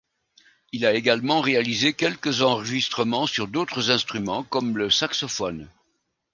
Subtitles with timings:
[0.71, 5.69] Il a également réalisé quelques enregistrements sur d'autres instruments, comme le saxophone.